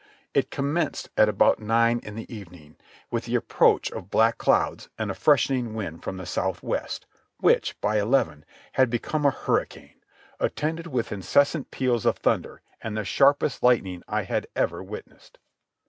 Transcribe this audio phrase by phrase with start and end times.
[0.33, 2.75] It commenced at about nine in the evening,
[3.11, 7.05] with the approach of black clouds and a freshening wind from the south west,
[7.37, 10.01] which, by eleven, had become a hurricane,
[10.39, 15.37] attended with incessant peals of thunder and the sharpest lightning I had ever witnessed.